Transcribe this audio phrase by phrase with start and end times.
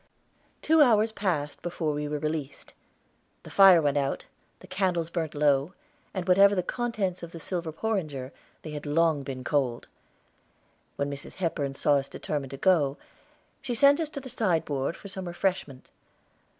[0.63, 2.73] Two hours passed before we were released.
[3.43, 4.25] The fire went out,
[4.59, 5.75] the candles burnt low,
[6.11, 8.31] and whatever the contents of the silver porringer,
[8.63, 9.87] they had long been cold.
[10.95, 11.35] When Mrs.
[11.35, 12.97] Hepburn saw us determined to go,
[13.61, 15.91] she sent us to the sideboard for some refreshment.